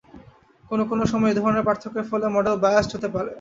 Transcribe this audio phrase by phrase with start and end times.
[0.63, 3.29] কোন কোন সময় এধরনের পার্থক্যের ফলে মডেল বায়াসড হতে পারে।